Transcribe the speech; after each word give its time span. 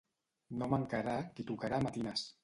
No 0.61 0.69
mancarà 0.71 1.17
qui 1.35 1.45
tocarà 1.51 1.83
matines. 1.89 2.25